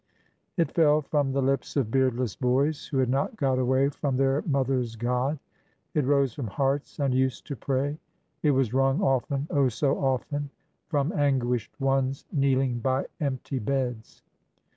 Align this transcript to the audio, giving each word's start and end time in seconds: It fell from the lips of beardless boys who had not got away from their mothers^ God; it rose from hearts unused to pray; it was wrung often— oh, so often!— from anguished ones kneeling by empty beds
It 0.57 0.71
fell 0.71 1.03
from 1.03 1.31
the 1.31 1.43
lips 1.43 1.77
of 1.77 1.91
beardless 1.91 2.35
boys 2.35 2.87
who 2.87 2.97
had 2.97 3.07
not 3.07 3.35
got 3.35 3.59
away 3.59 3.89
from 3.89 4.17
their 4.17 4.41
mothers^ 4.41 4.97
God; 4.97 5.37
it 5.93 6.05
rose 6.05 6.33
from 6.33 6.47
hearts 6.47 6.97
unused 6.97 7.45
to 7.45 7.55
pray; 7.55 7.99
it 8.41 8.49
was 8.49 8.73
wrung 8.73 8.99
often— 9.03 9.45
oh, 9.51 9.69
so 9.69 9.99
often!— 9.99 10.49
from 10.87 11.11
anguished 11.13 11.79
ones 11.79 12.25
kneeling 12.35 12.79
by 12.79 13.05
empty 13.19 13.59
beds 13.59 14.23